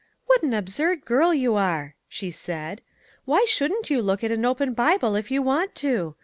[0.25, 2.81] "What an absurd girl you are!" she said."
[3.25, 6.15] Why shouldn't you look at an open Bible if you want to?